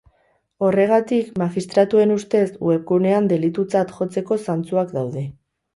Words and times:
Horregatik, 0.67 1.29
magistratuen 1.41 2.15
ustez, 2.15 2.43
webgunean 2.71 3.31
delitutzat 3.35 3.97
jotzeko 4.01 4.41
zantzuak 4.49 5.01
daude. 5.01 5.31